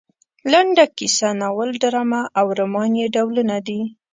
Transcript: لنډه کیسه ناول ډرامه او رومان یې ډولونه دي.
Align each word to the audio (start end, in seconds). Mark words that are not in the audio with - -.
لنډه 0.51 0.85
کیسه 0.97 1.29
ناول 1.41 1.69
ډرامه 1.81 2.21
او 2.39 2.45
رومان 2.59 2.91
یې 2.99 3.07
ډولونه 3.15 3.55
دي. 3.67 3.81